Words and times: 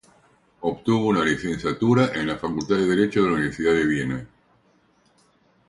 Obtuvo 0.61 1.09
una 1.09 1.23
licenciatura 1.23 2.09
en 2.15 2.25
la 2.25 2.39
Facultad 2.39 2.75
de 2.75 2.87
Derecho 2.87 3.21
de 3.21 3.27
la 3.29 3.33
Universidad 3.35 3.73
de 3.73 3.85
Viena. 3.85 4.27